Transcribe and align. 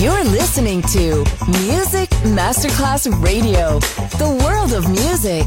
You're 0.00 0.24
listening 0.24 0.80
to 0.96 1.26
Music 1.46 2.08
Masterclass 2.24 3.06
Radio, 3.22 3.78
the 4.16 4.30
world 4.42 4.72
of 4.72 4.88
music. 4.88 5.44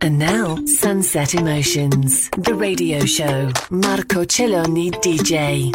And 0.00 0.20
now, 0.20 0.56
Sunset 0.66 1.34
Emotions, 1.34 2.30
the 2.38 2.54
radio 2.54 3.04
show. 3.04 3.50
Marco 3.70 4.24
Celloni, 4.24 4.92
DJ. 5.02 5.74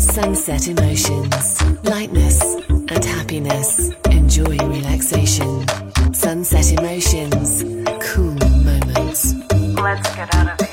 Sunset 0.00 0.66
Emotions, 0.66 1.62
lightness 1.84 2.42
and 2.68 3.04
happiness. 3.04 3.92
Enjoy 4.10 4.56
relaxation. 4.56 5.64
Sunset 6.12 6.72
Emotions, 6.72 7.62
cool 8.00 8.34
moments. 8.64 9.32
Let's 9.80 10.12
get 10.16 10.34
out 10.34 10.48
of 10.48 10.58
here. 10.58 10.63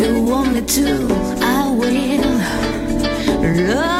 You 0.00 0.22
want 0.22 0.54
me 0.54 0.62
to, 0.62 1.06
I 1.42 1.68
will. 1.78 2.20
Love 3.66 3.99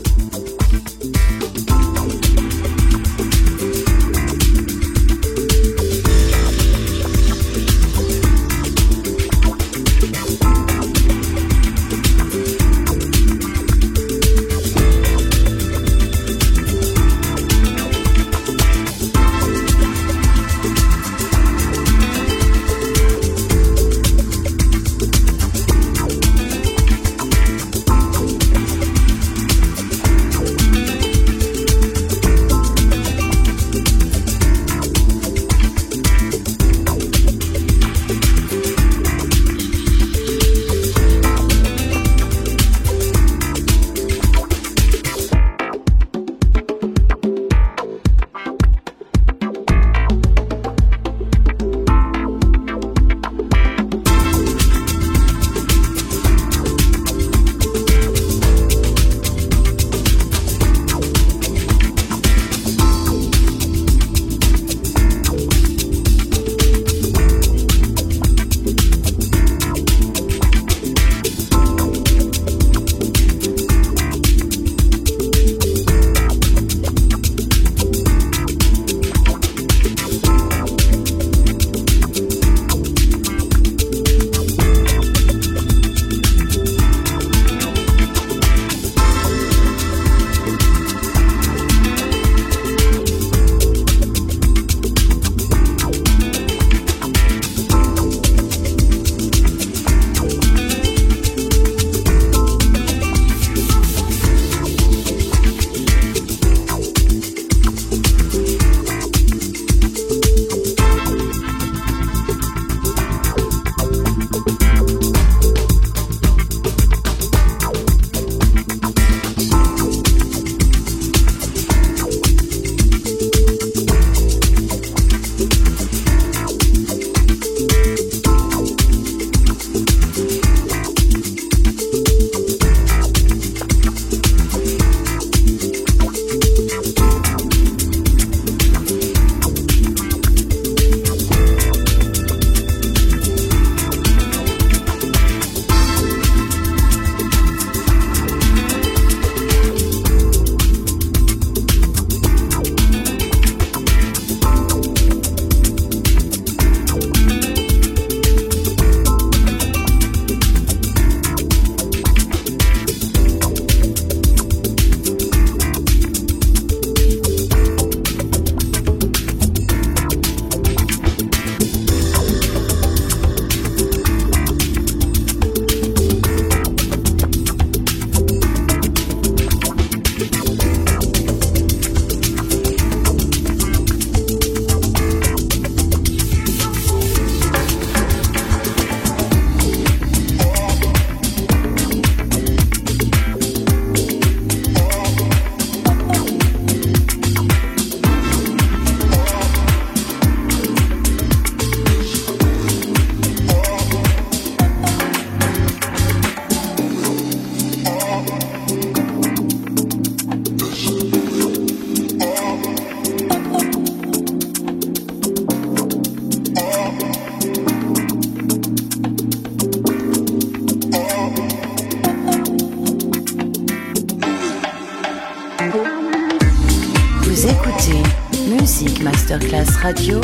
Radio, 229.81 230.21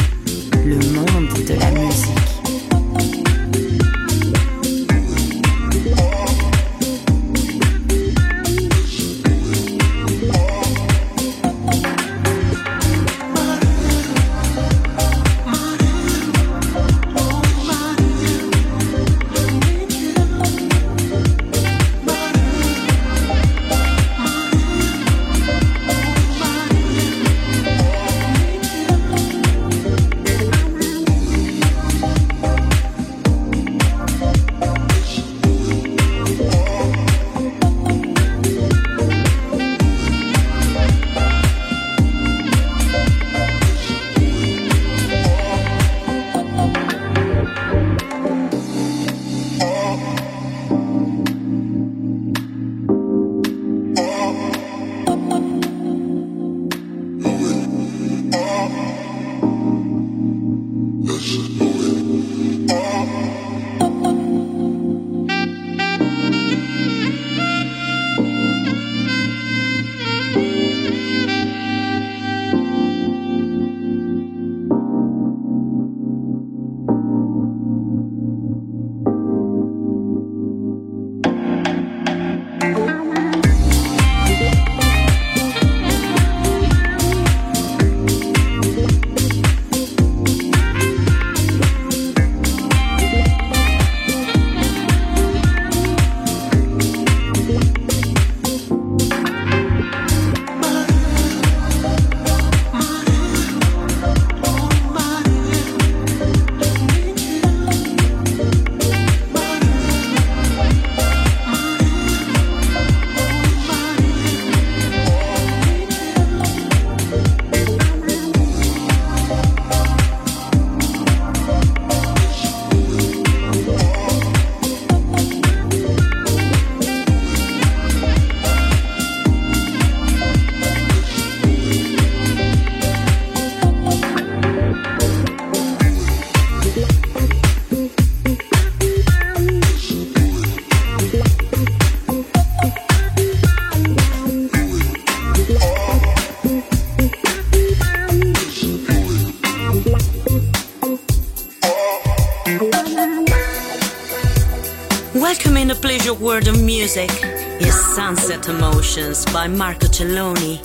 Emotions 158.88 159.26
by 159.34 159.47
Marco 159.50 159.88
Celloni. 159.88 160.63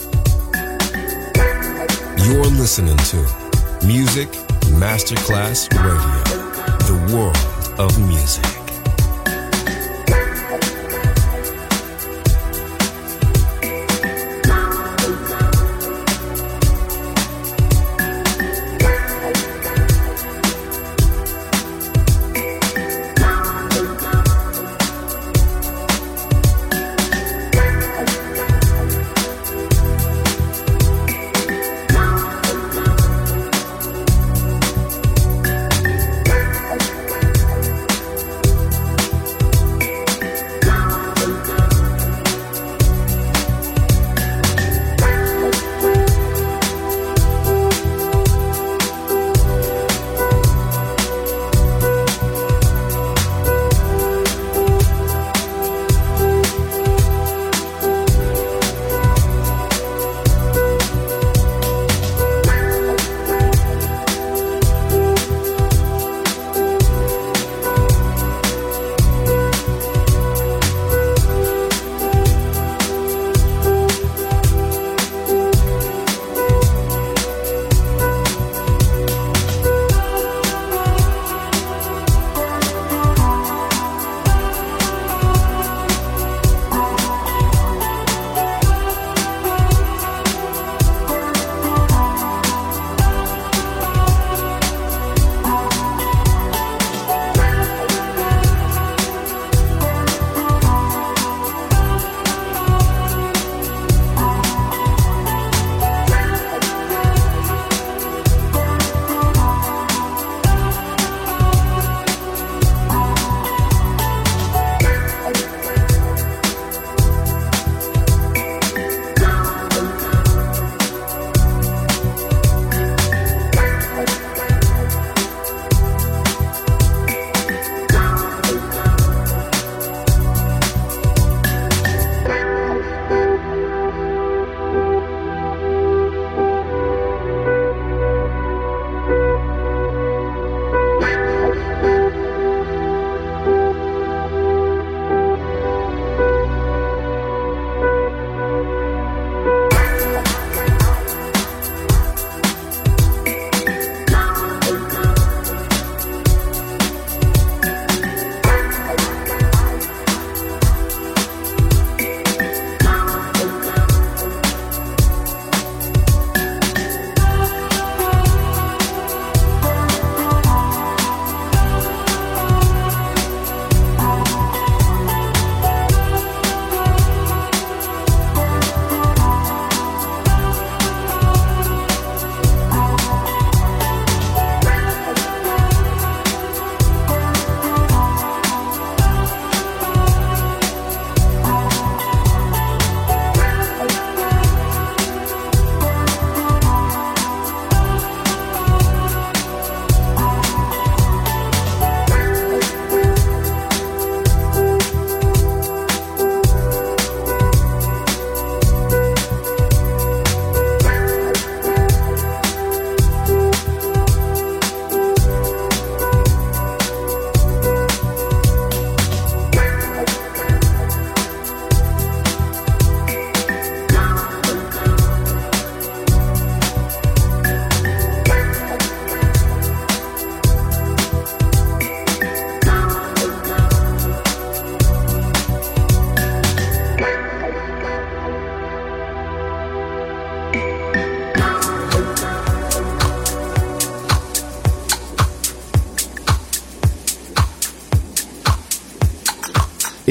You're 2.24 2.44
listening 2.44 2.96
to 2.96 3.16
Music 3.85 4.28
Masterclass 4.78 5.68
Radio, 5.72 6.22
the 6.87 7.12
world 7.12 7.80
of 7.80 7.98
music. 7.98 8.51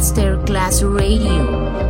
Masterclass 0.00 0.82
Radio, 0.82 1.89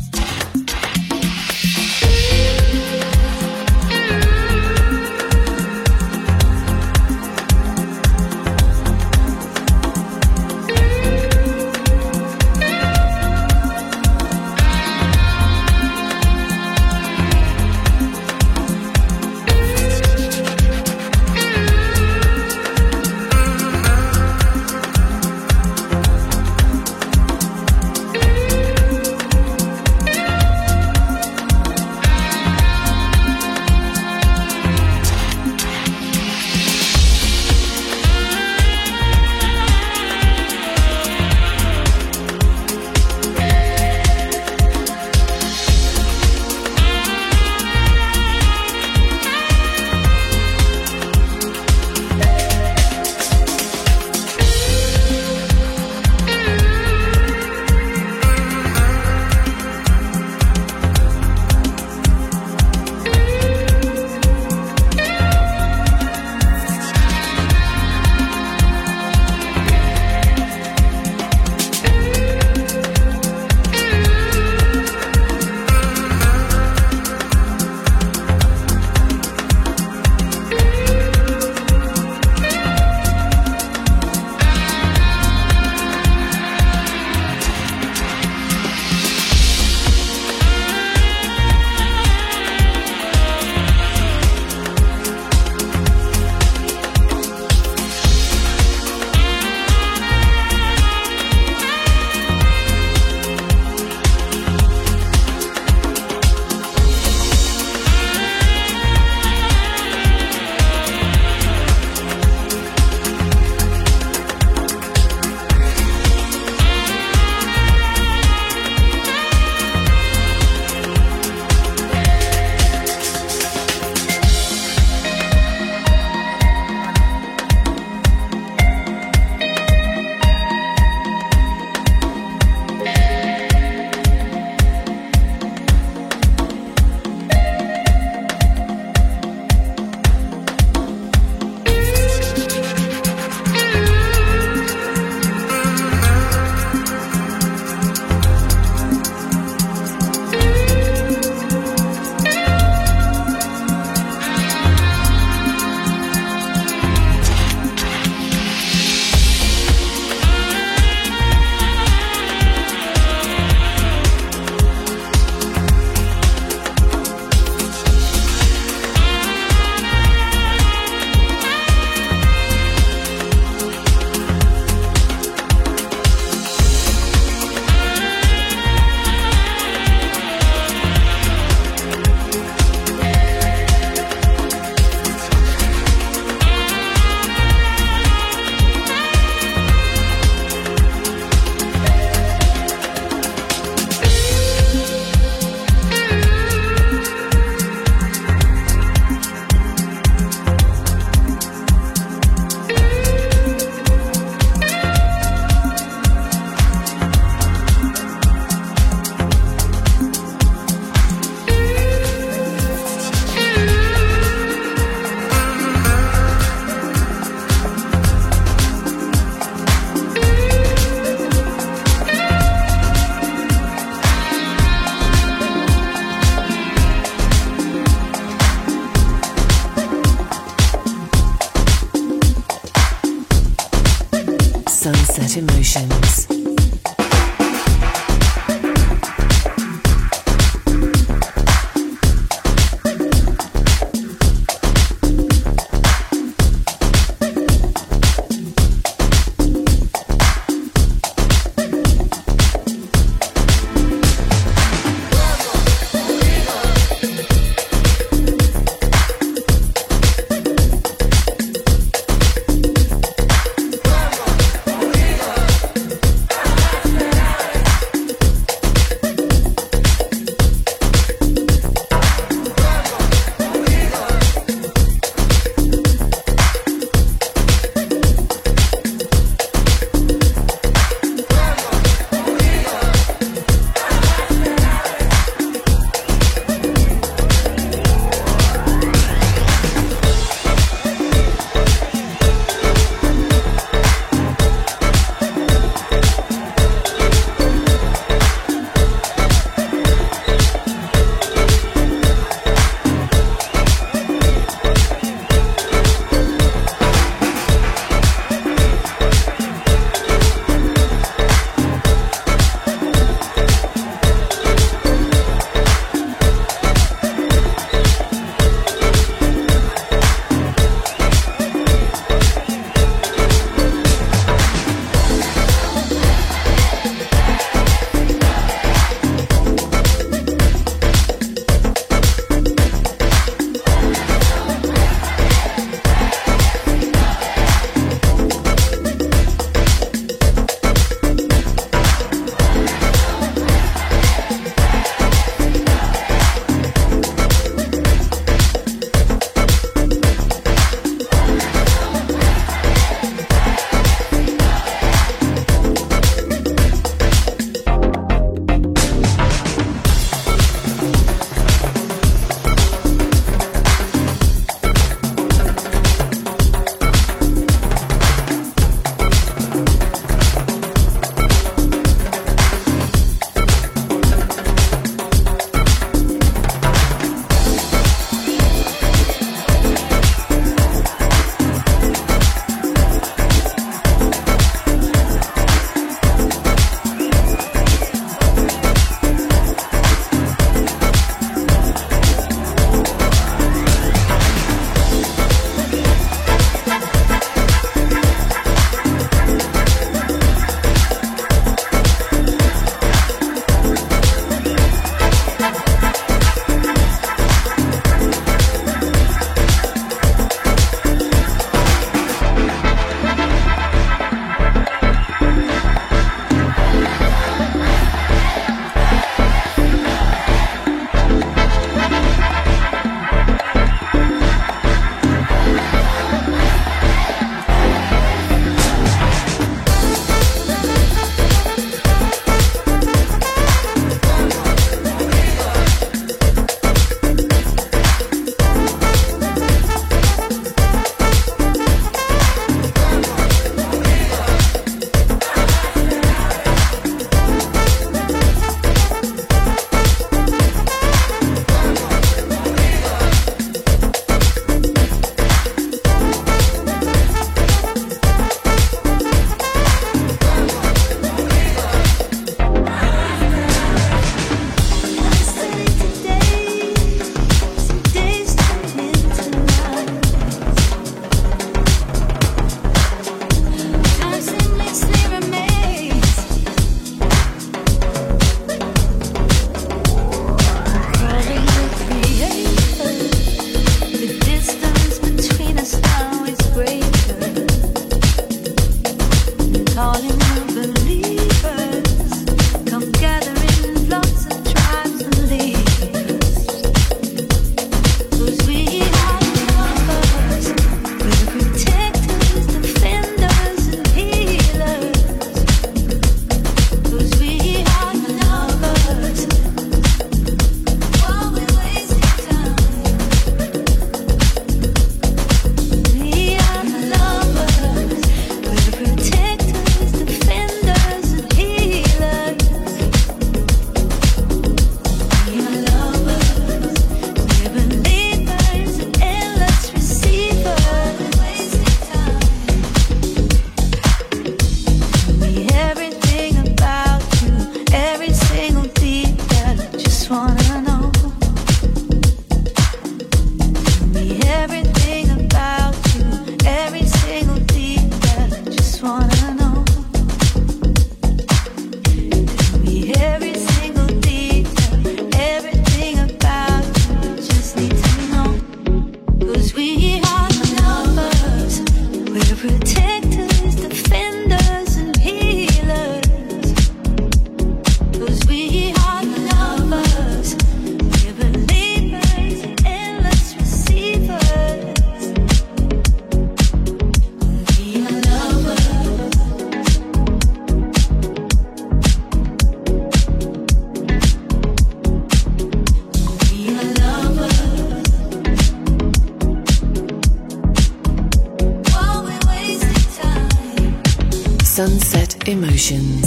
Revolution. 595.61 596.00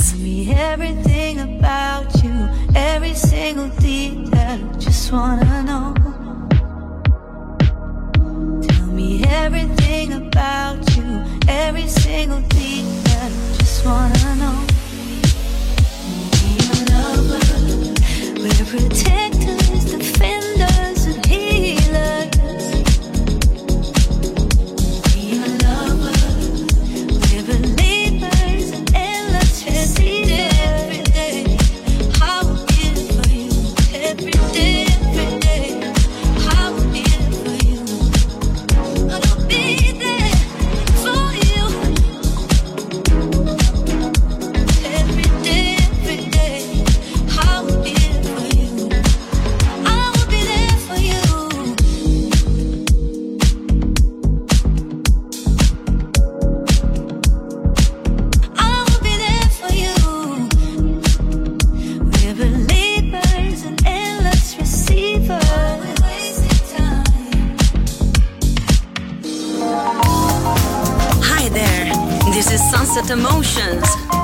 Podcast. 73.95 74.24